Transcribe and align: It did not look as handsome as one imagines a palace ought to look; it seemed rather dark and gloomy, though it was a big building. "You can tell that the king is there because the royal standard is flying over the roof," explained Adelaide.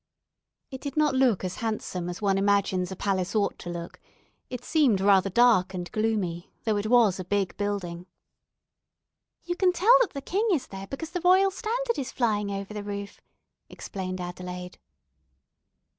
It 0.71 0.81
did 0.81 0.97
not 0.97 1.13
look 1.13 1.43
as 1.45 1.57
handsome 1.57 2.09
as 2.09 2.23
one 2.23 2.39
imagines 2.39 2.91
a 2.91 2.95
palace 2.95 3.35
ought 3.35 3.59
to 3.59 3.69
look; 3.69 3.99
it 4.49 4.63
seemed 4.65 4.99
rather 4.99 5.29
dark 5.29 5.75
and 5.75 5.91
gloomy, 5.91 6.51
though 6.63 6.77
it 6.77 6.87
was 6.87 7.19
a 7.19 7.23
big 7.23 7.55
building. 7.55 8.07
"You 9.43 9.55
can 9.55 9.71
tell 9.71 9.95
that 10.01 10.13
the 10.13 10.21
king 10.23 10.47
is 10.51 10.65
there 10.65 10.87
because 10.87 11.11
the 11.11 11.21
royal 11.21 11.51
standard 11.51 11.99
is 11.99 12.11
flying 12.11 12.49
over 12.49 12.73
the 12.73 12.83
roof," 12.83 13.21
explained 13.69 14.19
Adelaide. 14.19 14.79